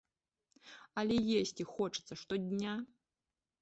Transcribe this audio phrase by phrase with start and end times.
[1.03, 2.73] Але есці хочацца штодня.